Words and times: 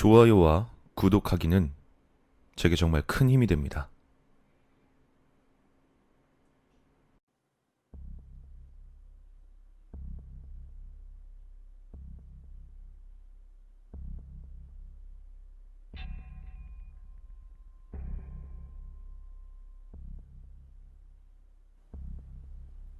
좋아요와 0.00 0.70
구독하기는 0.94 1.74
제게 2.56 2.74
정말 2.74 3.02
큰 3.02 3.28
힘이 3.28 3.46
됩니다. 3.46 3.90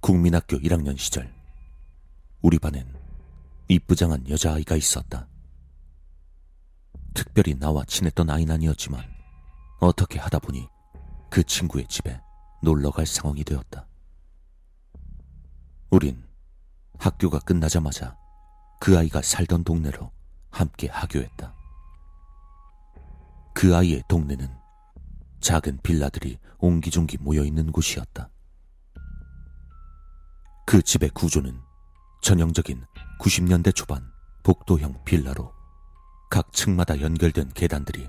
국민학교 0.01 0.57
1학년 0.57 0.95
시절 0.99 1.33
우리 2.43 2.59
반엔 2.59 2.85
이쁘장한 3.69 4.29
여자아이가 4.29 4.75
있었다. 4.75 5.30
특별히 7.13 7.55
나와 7.55 7.83
친했던 7.85 8.29
아이는 8.29 8.53
아니었지만 8.55 9.03
어떻게 9.79 10.19
하다 10.19 10.39
보니 10.39 10.67
그 11.29 11.43
친구의 11.43 11.87
집에 11.87 12.19
놀러 12.61 12.91
갈 12.91 13.05
상황이 13.05 13.43
되었다. 13.43 13.87
우린 15.89 16.23
학교가 16.99 17.39
끝나자마자 17.39 18.15
그 18.79 18.97
아이가 18.97 19.21
살던 19.21 19.63
동네로 19.63 20.11
함께 20.49 20.87
하교했다. 20.87 21.55
그 23.53 23.75
아이의 23.75 24.03
동네는 24.07 24.49
작은 25.39 25.79
빌라들이 25.81 26.37
옹기종기 26.59 27.17
모여 27.19 27.43
있는 27.43 27.71
곳이었다. 27.71 28.29
그 30.65 30.81
집의 30.81 31.09
구조는 31.09 31.59
전형적인 32.21 32.85
90년대 33.19 33.75
초반 33.75 34.09
복도형 34.43 35.03
빌라로 35.03 35.60
각 36.31 36.53
층마다 36.53 37.01
연결된 37.01 37.51
계단들이 37.53 38.07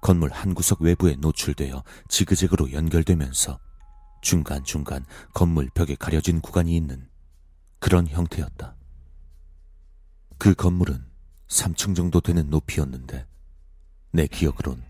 건물 0.00 0.30
한 0.30 0.54
구석 0.54 0.82
외부에 0.82 1.16
노출되어 1.16 1.82
지그재그로 2.08 2.70
연결되면서 2.70 3.58
중간중간 4.22 5.04
건물 5.34 5.68
벽에 5.74 5.96
가려진 5.96 6.40
구간이 6.40 6.76
있는 6.76 7.08
그런 7.80 8.06
형태였다. 8.06 8.76
그 10.38 10.54
건물은 10.54 11.04
3층 11.48 11.96
정도 11.96 12.20
되는 12.20 12.48
높이였는데 12.50 13.26
내 14.12 14.28
기억으론 14.28 14.84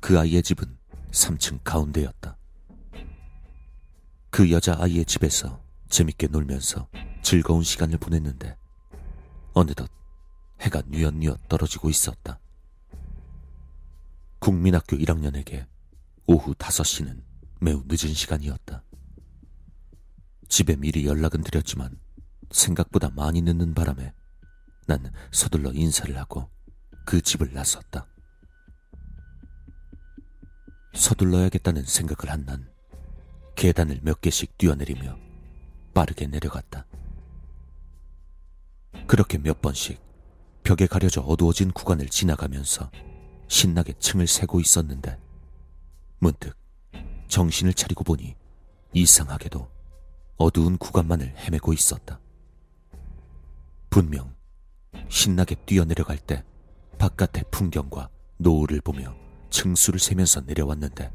그 0.00 0.20
아이의 0.20 0.42
집은 0.42 0.76
3층 1.10 1.60
가운데였다. 1.64 2.36
그 4.28 4.50
여자아이의 4.50 5.06
집에서 5.06 5.62
재밌게 5.88 6.26
놀면서 6.26 6.88
즐거운 7.22 7.62
시간을 7.62 7.96
보냈는데 7.96 8.54
어느덧 9.54 9.97
해가 10.60 10.82
뉘엿뉘엿 10.86 11.48
떨어지고 11.48 11.90
있었다. 11.90 12.40
국민학교 14.38 14.96
1학년에게 14.96 15.66
오후 16.26 16.54
5시는 16.54 17.22
매우 17.60 17.82
늦은 17.86 18.14
시간이었다. 18.14 18.82
집에 20.48 20.76
미리 20.76 21.06
연락은 21.06 21.42
드렸지만 21.42 21.98
생각보다 22.50 23.10
많이 23.10 23.42
늦는 23.42 23.74
바람에 23.74 24.12
난 24.86 25.12
서둘러 25.32 25.72
인사를 25.72 26.16
하고 26.16 26.48
그 27.04 27.20
집을 27.20 27.52
나섰다. 27.52 28.06
서둘러야겠다는 30.94 31.84
생각을 31.84 32.32
한 32.32 32.44
난 32.44 32.68
계단을 33.58 34.00
몇 34.02 34.20
개씩 34.20 34.56
뛰어내리며 34.56 35.18
빠르게 35.92 36.28
내려갔다. 36.28 36.86
그렇게 39.08 39.36
몇 39.36 39.60
번씩 39.60 40.00
벽에 40.68 40.86
가려져 40.86 41.22
어두워진 41.22 41.70
구간을 41.70 42.10
지나가면서 42.10 42.90
신나게 43.48 43.94
층을 43.98 44.26
세고 44.26 44.60
있었는데 44.60 45.18
문득 46.18 46.54
정신을 47.28 47.72
차리고 47.72 48.04
보니 48.04 48.36
이상하게도 48.92 49.66
어두운 50.36 50.76
구간만을 50.76 51.34
헤매고 51.38 51.72
있었다. 51.72 52.20
분명 53.88 54.34
신나게 55.08 55.54
뛰어내려갈 55.64 56.18
때 56.18 56.44
바깥의 56.98 57.44
풍경과 57.50 58.10
노을을 58.36 58.82
보며 58.82 59.16
층수를 59.48 59.98
세면서 59.98 60.42
내려왔는데 60.42 61.10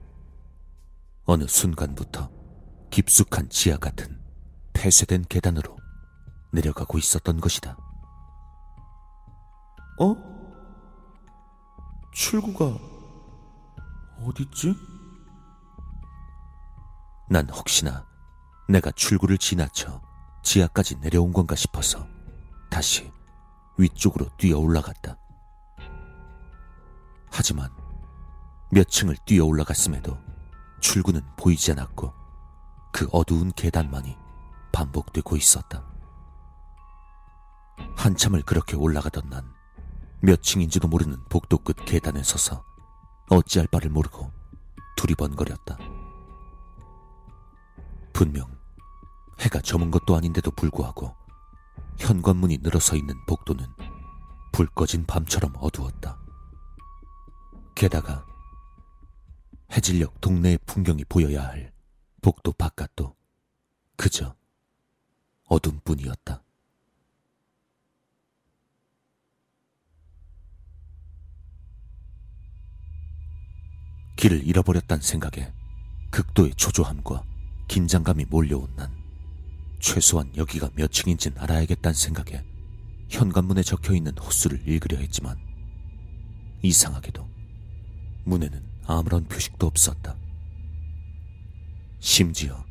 어느 1.26 1.46
순간부터 1.46 2.32
깊숙한 2.90 3.50
지하 3.50 3.78
같은 3.78 4.20
폐쇄된 4.74 5.26
계단으로 5.30 5.78
내려가고 6.52 6.98
있었던 6.98 7.40
것이다. 7.40 7.93
어? 10.00 10.16
출구가 12.14 12.78
어딨지? 14.26 14.76
난 17.30 17.50
혹시나 17.50 18.06
내가 18.70 18.92
출구를 18.92 19.38
지나쳐 19.38 20.02
지하까지 20.44 21.00
내려온 21.00 21.32
건가 21.34 21.56
싶어서 21.56 22.08
다시 22.70 23.12
위쪽으로 23.78 24.28
뛰어 24.38 24.60
올라갔다. 24.60 25.18
하지만 27.32 27.70
몇 28.72 28.88
층을 28.88 29.16
뛰어 29.26 29.46
올라갔음에도 29.46 30.18
출구는 30.82 31.22
보이지 31.38 31.72
않았고 31.72 32.14
그 32.92 33.08
어두운 33.12 33.52
계단만이 33.52 34.18
반복되고 34.72 35.36
있었다. 35.36 35.84
한참을 37.96 38.44
그렇게 38.44 38.76
올라가던 38.76 39.30
난 39.30 39.53
몇 40.26 40.42
층인지도 40.42 40.88
모르는 40.88 41.22
복도 41.28 41.58
끝 41.58 41.76
계단에 41.84 42.24
서서 42.24 42.64
어찌할 43.30 43.68
바를 43.68 43.90
모르고 43.90 44.32
두리번거렸다. 44.96 45.78
분명 48.14 48.48
해가 49.42 49.60
저문 49.60 49.92
것도 49.92 50.16
아닌데도 50.16 50.52
불구하고 50.52 51.14
현관문이 51.98 52.60
늘어서 52.62 52.96
있는 52.96 53.14
복도는 53.26 53.68
불 54.54 54.68
꺼진 54.68 55.06
밤처럼 55.06 55.52
어두웠다. 55.58 56.18
게다가 57.76 58.26
해질녘 59.74 60.22
동네의 60.22 60.60
풍경이 60.66 61.04
보여야 61.04 61.44
할 61.44 61.74
복도 62.22 62.54
바깥도 62.54 63.14
그저 63.98 64.38
어둠뿐이었다. 65.50 66.43
길을 74.24 74.48
잃어버렸단 74.48 75.02
생각에 75.02 75.52
극도의 76.10 76.54
초조함과 76.56 77.26
긴장감이 77.68 78.24
몰려온 78.30 78.74
난 78.78 78.90
최소한 79.82 80.32
여기가 80.38 80.70
몇 80.76 80.94
층인진 80.94 81.34
알아야겠다는 81.38 81.94
생각에 81.94 82.42
현관문에 83.10 83.64
적혀 83.64 83.94
있는 83.94 84.18
호수를 84.18 84.66
읽으려 84.66 84.98
했지만 85.00 85.38
이상하게도 86.62 87.30
문에는 88.24 88.64
아무런 88.86 89.26
표식도 89.26 89.68
없었다. 89.68 90.16
심지어 92.00 92.64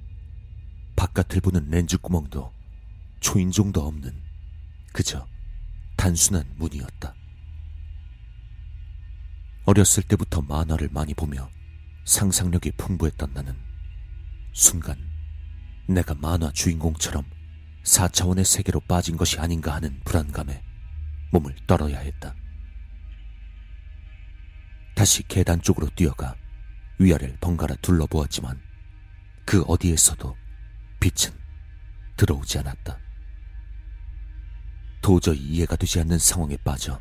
바깥을 0.96 1.42
보는 1.42 1.68
렌즈 1.68 1.98
구멍도 1.98 2.50
초인종도 3.20 3.86
없는 3.86 4.10
그저 4.94 5.28
단순한 5.98 6.50
문이었다. 6.56 7.14
어렸을 9.64 10.02
때부터 10.02 10.42
만화를 10.42 10.88
많이 10.92 11.14
보며 11.14 11.48
상상력이 12.04 12.72
풍부했던 12.72 13.32
나는 13.32 13.56
순간 14.52 14.96
내가 15.86 16.14
만화 16.14 16.50
주인공처럼 16.52 17.24
4차원의 17.84 18.44
세계로 18.44 18.80
빠진 18.80 19.16
것이 19.16 19.38
아닌가 19.38 19.74
하는 19.74 20.00
불안감에 20.04 20.62
몸을 21.32 21.56
떨어야 21.66 21.98
했다. 21.98 22.34
다시 24.94 25.22
계단 25.26 25.62
쪽으로 25.62 25.88
뛰어가 25.94 26.36
위아래를 26.98 27.36
번갈아 27.40 27.76
둘러보았지만 27.76 28.60
그 29.44 29.62
어디에서도 29.62 30.36
빛은 31.00 31.32
들어오지 32.16 32.58
않았다. 32.58 32.98
도저히 35.00 35.38
이해가 35.38 35.76
되지 35.76 36.00
않는 36.00 36.18
상황에 36.18 36.56
빠져 36.58 37.00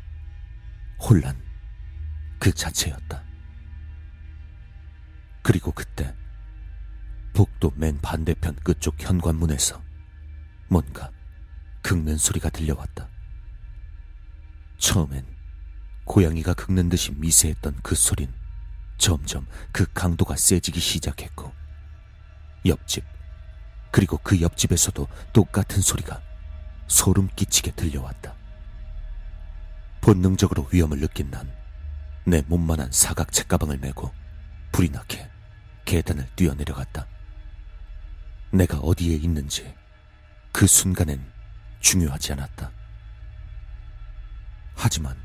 혼란 0.98 1.40
그 2.42 2.52
자체였다. 2.52 3.22
그리고 5.42 5.70
그때 5.70 6.12
복도 7.32 7.70
맨 7.76 8.00
반대편 8.00 8.56
끝쪽 8.64 9.00
현관문에서 9.00 9.80
뭔가 10.66 11.12
긁는 11.82 12.16
소리가 12.16 12.50
들려왔다. 12.50 13.08
처음엔 14.76 15.24
고양이가 16.04 16.54
긁는 16.54 16.88
듯이 16.88 17.12
미세했던 17.12 17.78
그 17.80 17.94
소린 17.94 18.34
점점 18.98 19.46
그 19.70 19.86
강도가 19.94 20.34
세지기 20.34 20.80
시작했고 20.80 21.52
옆집 22.66 23.04
그리고 23.92 24.18
그 24.18 24.40
옆집에서도 24.40 25.06
똑같은 25.32 25.80
소리가 25.80 26.20
소름 26.88 27.28
끼치게 27.36 27.70
들려왔다. 27.76 28.34
본능적으로 30.00 30.66
위험을 30.72 30.98
느낀 30.98 31.30
난 31.30 31.61
내 32.24 32.42
몸만한 32.42 32.90
사각 32.92 33.32
책가방을 33.32 33.78
메고 33.78 34.12
불이 34.70 34.90
나게 34.90 35.28
계단을 35.84 36.28
뛰어내려갔다. 36.36 37.06
내가 38.52 38.78
어디에 38.78 39.16
있는지 39.16 39.74
그 40.52 40.66
순간엔 40.66 41.24
중요하지 41.80 42.32
않았다. 42.34 42.70
하지만 44.74 45.16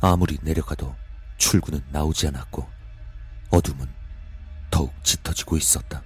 아무리 0.00 0.38
내려가도 0.42 0.94
출구는 1.36 1.84
나오지 1.90 2.28
않았고 2.28 2.68
어둠은 3.50 3.86
더욱 4.70 4.92
짙어지고 5.04 5.56
있었다. 5.56 6.02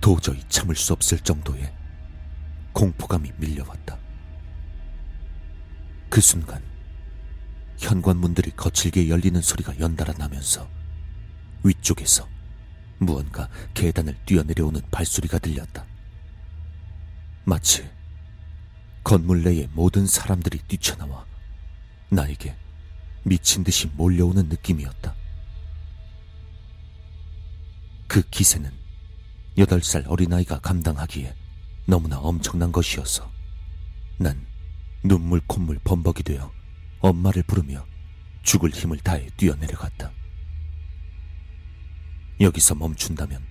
도저히 0.00 0.42
참을 0.48 0.74
수 0.74 0.92
없을 0.92 1.18
정도의 1.18 1.72
공포감이 2.72 3.32
밀려왔다. 3.36 3.96
그 6.08 6.20
순간 6.20 6.62
현관문들이 7.78 8.50
거칠게 8.52 9.08
열리는 9.08 9.40
소리가 9.40 9.78
연달아 9.78 10.14
나면서 10.18 10.68
위쪽에서 11.62 12.28
무언가 12.98 13.48
계단을 13.74 14.16
뛰어내려오는 14.26 14.80
발소리가 14.90 15.38
들렸다. 15.38 15.86
마치 17.44 17.88
건물 19.04 19.42
내의 19.42 19.68
모든 19.72 20.06
사람들이 20.06 20.58
뛰쳐나와 20.68 21.24
나에게 22.10 22.56
미친 23.22 23.62
듯이 23.62 23.86
몰려오는 23.94 24.48
느낌이었다. 24.48 25.14
그 28.06 28.22
기세는 28.22 28.70
여덟 29.58 29.82
살 29.82 30.04
어린아이가 30.06 30.58
감당하기에 30.60 31.34
너무나 31.86 32.18
엄청난 32.18 32.72
것이어서 32.72 33.30
난 34.18 34.46
눈물 35.02 35.40
콧물 35.46 35.78
범벅이 35.84 36.22
되어 36.24 36.57
엄마를 37.00 37.42
부르며 37.42 37.86
죽을 38.42 38.70
힘을 38.70 38.98
다해 38.98 39.28
뛰어내려갔다. 39.36 40.12
여기서 42.40 42.74
멈춘다면 42.74 43.44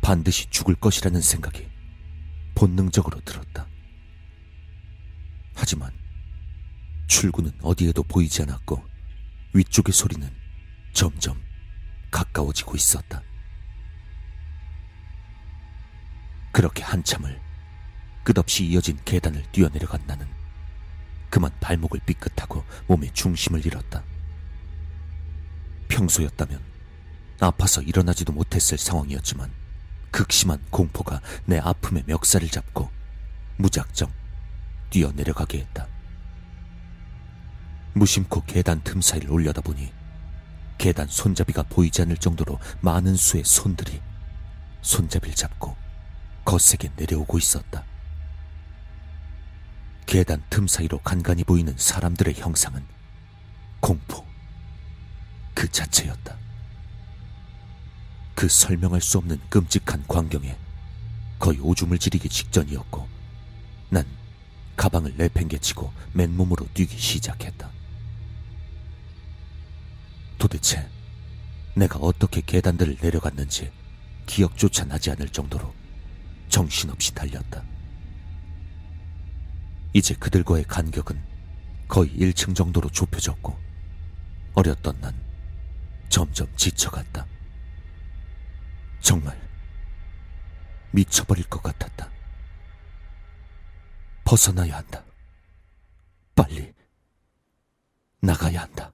반드시 0.00 0.48
죽을 0.50 0.74
것이라는 0.74 1.20
생각이 1.20 1.68
본능적으로 2.54 3.20
들었다. 3.20 3.66
하지만 5.54 5.92
출구는 7.06 7.52
어디에도 7.60 8.02
보이지 8.04 8.42
않았고 8.42 8.82
위쪽의 9.52 9.92
소리는 9.92 10.30
점점 10.92 11.40
가까워지고 12.10 12.76
있었다. 12.76 13.22
그렇게 16.52 16.82
한참을 16.82 17.40
끝없이 18.24 18.64
이어진 18.66 18.98
계단을 19.04 19.42
뛰어내려간 19.52 20.06
나는 20.06 20.26
그만 21.30 21.52
발목을 21.60 22.00
삐끗하고 22.04 22.64
몸의 22.88 23.12
중심을 23.14 23.64
잃었다. 23.64 24.02
평소였다면 25.88 26.60
아파서 27.40 27.80
일어나지도 27.80 28.32
못했을 28.32 28.76
상황이었지만 28.76 29.50
극심한 30.10 30.60
공포가 30.70 31.20
내 31.46 31.58
아픔의 31.58 32.04
멱살을 32.06 32.48
잡고 32.48 32.90
무작정 33.56 34.12
뛰어내려가게 34.90 35.58
했다. 35.58 35.86
무심코 37.94 38.44
계단 38.44 38.80
틈 38.82 39.00
사이를 39.00 39.30
올려다보니 39.30 39.92
계단 40.78 41.06
손잡이가 41.08 41.62
보이지 41.64 42.02
않을 42.02 42.16
정도로 42.16 42.58
많은 42.80 43.14
수의 43.14 43.44
손들이 43.44 44.00
손잡이를 44.82 45.34
잡고 45.34 45.76
거세게 46.44 46.90
내려오고 46.96 47.38
있었다. 47.38 47.84
계단 50.10 50.42
틈 50.50 50.66
사이로 50.66 50.98
간간히 50.98 51.44
보이는 51.44 51.72
사람들의 51.76 52.34
형상은 52.34 52.84
공포 53.78 54.26
그 55.54 55.70
자체였다. 55.70 56.36
그 58.34 58.48
설명할 58.48 59.00
수 59.00 59.18
없는 59.18 59.38
끔찍한 59.48 60.02
광경에 60.08 60.56
거의 61.38 61.60
오줌을 61.60 61.96
지리기 61.96 62.28
직전이었고 62.28 63.06
난 63.90 64.04
가방을 64.76 65.14
내팽개치고 65.16 65.92
맨몸으로 66.14 66.66
뛰기 66.74 66.98
시작했다. 66.98 67.70
도대체 70.38 70.88
내가 71.76 72.00
어떻게 72.00 72.40
계단들을 72.40 72.96
내려갔는지 73.00 73.70
기억조차 74.26 74.86
나지 74.86 75.12
않을 75.12 75.28
정도로 75.28 75.72
정신없이 76.48 77.14
달렸다. 77.14 77.62
이제 79.92 80.14
그들과의 80.14 80.64
간격은 80.64 81.20
거의 81.88 82.10
1층 82.16 82.54
정도로 82.54 82.88
좁혀졌고 82.90 83.58
어렸던 84.54 85.00
난 85.00 85.14
점점 86.08 86.46
지쳐갔다. 86.56 87.26
정말 89.00 89.40
미쳐버릴 90.92 91.48
것 91.48 91.62
같았다. 91.62 92.10
벗어나야 94.24 94.76
한다. 94.76 95.04
빨리 96.34 96.72
나가야 98.20 98.62
한다. 98.62 98.92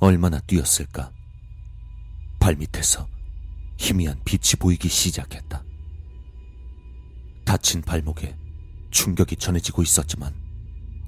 얼마나 0.00 0.38
뛰었을까? 0.40 1.12
발밑에서 2.38 3.17
희미한 3.78 4.20
빛이 4.24 4.56
보이기 4.58 4.88
시작했다. 4.88 5.64
다친 7.44 7.80
발목에 7.80 8.36
충격이 8.90 9.36
전해지고 9.36 9.82
있었지만 9.82 10.34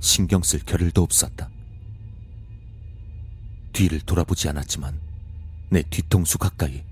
신경 0.00 0.42
쓸 0.42 0.60
겨를도 0.60 1.02
없었다. 1.02 1.50
뒤를 3.72 4.00
돌아보지 4.00 4.48
않았지만 4.48 5.00
내 5.70 5.82
뒤통수 5.82 6.38
가까이 6.38 6.84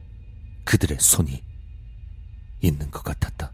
그들의 0.65 0.99
손이 1.01 1.43
있는 2.61 2.91
것 2.91 3.03
같았다. 3.03 3.53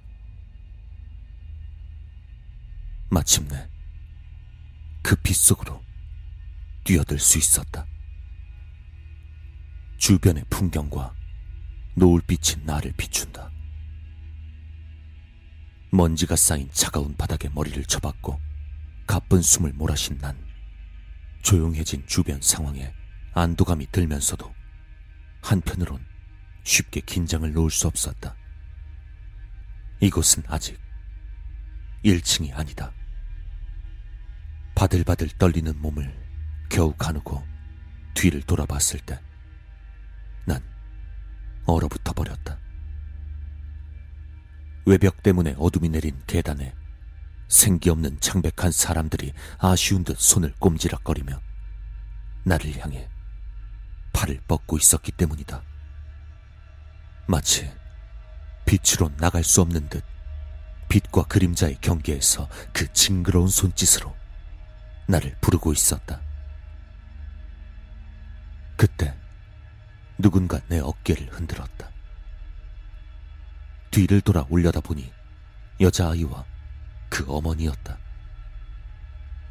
마침내 3.10 3.68
그 5.02 5.14
빛 5.22 5.36
속으로 5.36 5.82
뛰어들 6.82 7.18
수 7.18 7.38
있었다. 7.38 7.86
주변의 9.98 10.44
풍경과 10.50 11.14
노을빛이 11.96 12.64
나를 12.64 12.92
비춘다. 12.96 13.50
먼지가 15.90 16.34
쌓인 16.34 16.68
차가운 16.72 17.14
바닥에 17.16 17.48
머리를 17.48 17.84
쳐박고 17.84 18.40
가쁜 19.06 19.42
숨을 19.42 19.72
몰아쉰 19.74 20.18
난 20.18 20.36
조용해진 21.42 22.04
주변 22.06 22.40
상황에 22.40 22.92
안도감이 23.32 23.86
들면서도 23.92 24.52
한편으론 25.40 26.04
쉽게 26.64 27.00
긴장을 27.00 27.52
놓을 27.52 27.70
수 27.70 27.86
없었다. 27.86 28.34
이곳은 30.00 30.42
아직 30.48 30.78
1층이 32.04 32.54
아니다. 32.54 32.92
바들바들 34.74 35.28
떨리는 35.38 35.80
몸을 35.80 36.12
겨우 36.68 36.92
가누고 36.94 37.46
뒤를 38.14 38.42
돌아봤을 38.42 38.98
때난 39.00 39.33
얼어붙어 41.66 42.12
버렸다. 42.12 42.58
외벽 44.86 45.22
때문에 45.22 45.54
어둠이 45.58 45.88
내린 45.88 46.20
계단에 46.26 46.74
생기 47.48 47.90
없는 47.90 48.20
창백한 48.20 48.72
사람들이 48.72 49.32
아쉬운 49.58 50.04
듯 50.04 50.18
손을 50.18 50.52
꼼지락거리며 50.58 51.40
나를 52.44 52.78
향해 52.78 53.08
팔을 54.12 54.40
뻗고 54.46 54.76
있었기 54.76 55.12
때문이다. 55.12 55.62
마치 57.26 57.70
빛으로 58.66 59.10
나갈 59.16 59.42
수 59.42 59.60
없는 59.62 59.88
듯 59.88 60.04
빛과 60.88 61.24
그림자의 61.24 61.78
경계에서 61.80 62.48
그 62.72 62.92
징그러운 62.92 63.48
손짓으로 63.48 64.14
나를 65.06 65.36
부르고 65.40 65.72
있었다. 65.72 66.20
그때 68.76 69.14
누군가 70.18 70.60
내 70.68 70.78
어깨를 70.78 71.28
흔들었다. 71.30 71.90
뒤를 73.90 74.20
돌아 74.20 74.44
올려다 74.48 74.80
보니 74.80 75.12
여자아이와 75.80 76.44
그 77.08 77.24
어머니였다. 77.28 77.98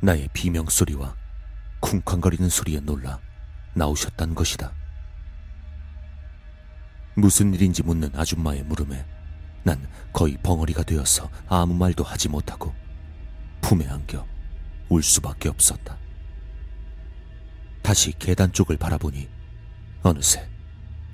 나의 0.01 0.29
비명소리와 0.33 1.15
쿵쾅거리는 1.79 2.49
소리에 2.49 2.79
놀라 2.79 3.19
나오셨단 3.73 4.35
것이다. 4.35 4.71
무슨 7.15 7.53
일인지 7.53 7.83
묻는 7.83 8.09
아줌마의 8.15 8.63
물음에 8.63 9.05
난 9.63 9.87
거의 10.11 10.37
벙어리가 10.43 10.83
되어서 10.83 11.29
아무 11.47 11.73
말도 11.73 12.03
하지 12.03 12.27
못하고 12.27 12.73
품에 13.61 13.87
안겨 13.87 14.25
울 14.89 15.03
수밖에 15.03 15.49
없었다. 15.49 15.97
다시 17.81 18.11
계단 18.17 18.51
쪽을 18.51 18.77
바라보니 18.77 19.29
어느새 20.03 20.52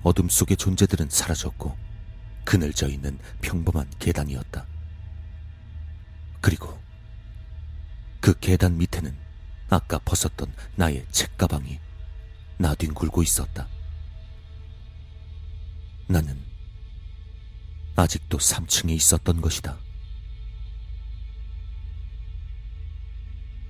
어둠 0.04 0.30
속의 0.30 0.58
존재들은 0.58 1.10
사라졌고 1.10 1.78
그늘져 2.46 2.88
있는 2.88 3.20
평범한 3.42 3.90
계단이었다. 4.00 4.66
그리고 6.42 6.80
그 8.22 8.38
계단 8.40 8.78
밑에는 8.78 9.16
아까 9.70 10.00
벗었던 10.00 10.52
나의 10.76 11.06
책가방이 11.12 11.80
나뒹굴고 12.58 13.24
있었다. 13.24 13.68
나는 16.08 16.42
아직도 17.96 18.38
3층에 18.38 18.92
있었던 18.92 19.42
것이다. 19.42 19.78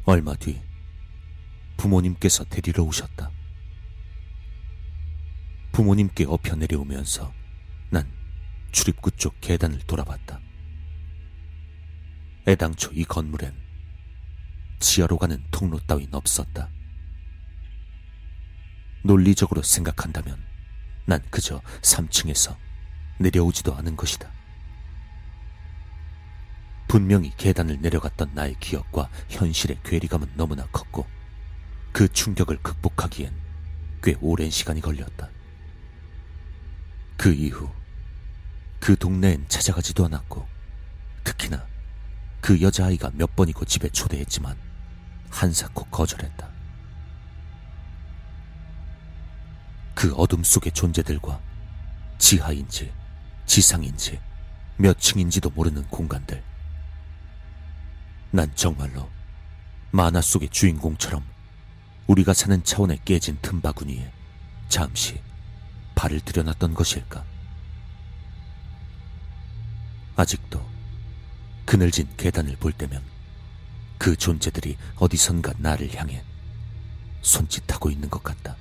얼마 0.05 0.35
뒤 0.35 0.61
부모님께서 1.77 2.43
데리러 2.45 2.83
오셨다. 2.83 3.31
부모님께 5.79 6.25
엎혀 6.25 6.55
내려오면서 6.55 7.31
난 7.89 8.05
출입구 8.73 9.11
쪽 9.11 9.39
계단을 9.39 9.79
돌아봤다. 9.87 10.41
애당초 12.45 12.91
이 12.91 13.05
건물엔 13.05 13.55
지하로 14.79 15.17
가는 15.17 15.41
통로 15.51 15.79
따윈 15.79 16.09
없었다. 16.11 16.69
논리적으로 19.03 19.61
생각한다면 19.61 20.37
난 21.05 21.23
그저 21.29 21.61
3층에서 21.81 22.57
내려오지도 23.17 23.73
않은 23.75 23.95
것이다. 23.95 24.29
분명히 26.89 27.31
계단을 27.37 27.79
내려갔던 27.79 28.31
나의 28.33 28.57
기억과 28.59 29.09
현실의 29.29 29.79
괴리감은 29.85 30.33
너무나 30.35 30.65
컸고 30.73 31.07
그 31.93 32.09
충격을 32.09 32.57
극복하기엔 32.63 33.33
꽤 34.03 34.17
오랜 34.19 34.49
시간이 34.49 34.81
걸렸다. 34.81 35.38
그 37.19 37.33
이후 37.33 37.69
그 38.79 38.95
동네엔 38.95 39.49
찾아가지도 39.49 40.05
않았고 40.05 40.47
특히나 41.25 41.67
그 42.39 42.61
여자아이가 42.61 43.11
몇 43.13 43.35
번이고 43.35 43.65
집에 43.65 43.89
초대했지만 43.89 44.55
한사코 45.29 45.83
거절했다. 45.87 46.49
그 49.93 50.13
어둠 50.13 50.45
속의 50.45 50.71
존재들과 50.71 51.41
지하인지 52.19 52.93
지상인지 53.45 54.21
몇 54.77 54.97
층인지도 54.97 55.49
모르는 55.49 55.89
공간들. 55.89 56.41
난 58.31 58.49
정말로 58.55 59.09
만화 59.91 60.21
속의 60.21 60.47
주인공처럼 60.51 61.25
우리가 62.07 62.31
사는 62.33 62.63
차원에 62.63 62.97
깨진 63.03 63.37
틈바구니에 63.41 64.09
잠시 64.69 65.21
발을 65.99 66.21
들여놨던 66.21 66.75
것일까? 66.75 67.25
아직도 70.15 70.65
그늘진 71.65 72.07
계단을 72.15 72.55
볼 72.55 72.71
때면 72.71 73.03
그 73.97 74.15
존재들이 74.15 74.77
어디선가 74.95 75.55
나를 75.57 75.93
향해 75.95 76.23
손짓하고 77.21 77.89
있는 77.91 78.09
것 78.09 78.23
같다. 78.23 78.55